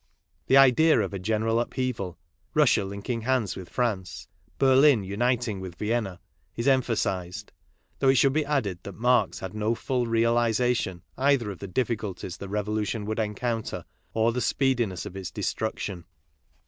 The 0.47 0.57
idea 0.57 0.99
of 0.99 1.13
a 1.13 1.19
general 1.19 1.59
upheaval, 1.59 2.17
Russia 2.55 2.83
link 2.85 3.07
ing 3.07 3.21
hands 3.21 3.55
with 3.55 3.69
France, 3.69 4.27
Berlin 4.57 5.03
uniting 5.03 5.59
with 5.59 5.75
Vienna, 5.75 6.19
is 6.55 6.67
emphasized, 6.67 7.51
though 7.99 8.09
it 8.09 8.15
should 8.15 8.33
be 8.33 8.43
added 8.43 8.79
that 8.81 8.95
Marx 8.95 9.41
had 9.41 9.53
no 9.53 9.75
full 9.75 10.07
realization 10.07 11.03
either 11.19 11.51
of 11.51 11.59
the 11.59 11.67
difficulties 11.67 12.37
the 12.37 12.47
Revolu 12.49 12.87
tion 12.87 13.05
would 13.05 13.19
encounter, 13.19 13.85
or 14.11 14.31
the 14.31 14.41
speediness 14.41 15.05
of 15.05 15.15
its 15.15 15.29
destruc 15.29 15.77
tion. 15.77 16.05